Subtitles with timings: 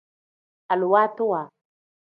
[0.71, 1.41] Aluwaatiwa.